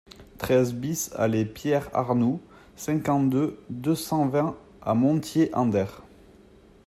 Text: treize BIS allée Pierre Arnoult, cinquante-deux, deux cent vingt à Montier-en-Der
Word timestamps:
treize 0.39 0.73
BIS 0.73 1.11
allée 1.13 1.45
Pierre 1.45 1.87
Arnoult, 1.95 2.41
cinquante-deux, 2.75 3.59
deux 3.69 3.93
cent 3.93 4.25
vingt 4.27 4.57
à 4.81 4.95
Montier-en-Der 4.95 6.01